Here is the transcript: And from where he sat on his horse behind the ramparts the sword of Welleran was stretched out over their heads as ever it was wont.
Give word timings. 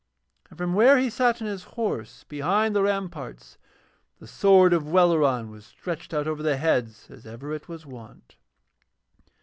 And 0.49 0.57
from 0.57 0.73
where 0.73 0.97
he 0.97 1.11
sat 1.11 1.43
on 1.43 1.47
his 1.47 1.63
horse 1.77 2.23
behind 2.23 2.75
the 2.75 2.81
ramparts 2.81 3.59
the 4.17 4.25
sword 4.25 4.73
of 4.73 4.87
Welleran 4.89 5.51
was 5.51 5.63
stretched 5.67 6.11
out 6.11 6.27
over 6.27 6.41
their 6.41 6.57
heads 6.57 7.07
as 7.11 7.27
ever 7.27 7.53
it 7.53 7.67
was 7.69 7.85
wont. 7.85 8.35